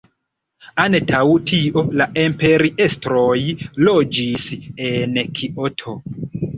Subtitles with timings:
[0.83, 1.19] Antaŭ
[1.51, 3.39] tio la imperiestroj
[3.87, 4.51] loĝis
[4.91, 6.01] en Kioto.